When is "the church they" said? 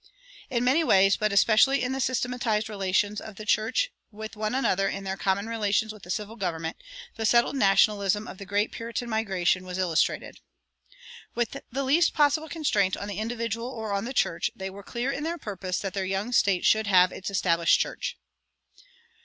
14.05-14.71